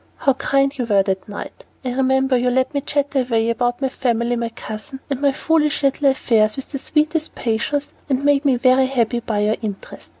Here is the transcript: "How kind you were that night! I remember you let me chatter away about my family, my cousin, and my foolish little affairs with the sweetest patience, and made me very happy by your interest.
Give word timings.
"How 0.17 0.33
kind 0.33 0.75
you 0.75 0.87
were 0.87 1.03
that 1.03 1.29
night! 1.29 1.63
I 1.85 1.91
remember 1.91 2.35
you 2.35 2.49
let 2.49 2.73
me 2.73 2.81
chatter 2.81 3.19
away 3.19 3.51
about 3.51 3.83
my 3.83 3.89
family, 3.89 4.35
my 4.35 4.49
cousin, 4.49 4.99
and 5.11 5.21
my 5.21 5.31
foolish 5.31 5.83
little 5.83 6.09
affairs 6.09 6.55
with 6.55 6.71
the 6.71 6.79
sweetest 6.79 7.35
patience, 7.35 7.93
and 8.09 8.25
made 8.25 8.43
me 8.43 8.55
very 8.55 8.87
happy 8.87 9.19
by 9.19 9.41
your 9.41 9.57
interest. 9.61 10.09